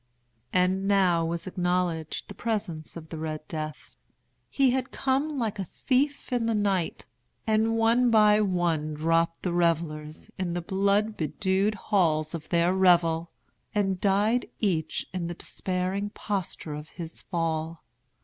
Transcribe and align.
And 0.51 0.87
now 0.87 1.23
was 1.23 1.45
acknowledged 1.45 2.27
the 2.27 2.33
presence 2.33 2.97
of 2.97 3.09
the 3.09 3.19
Red 3.19 3.47
Death. 3.47 3.95
He 4.49 4.71
had 4.71 4.89
come 4.89 5.37
like 5.37 5.59
a 5.59 5.63
thief 5.63 6.33
in 6.33 6.47
the 6.47 6.55
night. 6.55 7.05
And 7.45 7.77
one 7.77 8.09
by 8.09 8.41
one 8.41 8.95
dropped 8.95 9.43
the 9.43 9.53
revellers 9.53 10.31
in 10.39 10.55
the 10.55 10.61
blood 10.63 11.17
bedewed 11.17 11.75
halls 11.75 12.33
of 12.33 12.49
their 12.49 12.73
revel, 12.73 13.29
and 13.75 14.01
died 14.01 14.47
each 14.59 15.05
in 15.13 15.27
the 15.27 15.35
despairing 15.35 16.09
posture 16.09 16.73
of 16.73 16.89
his 16.97 17.21
fall. 17.21 17.83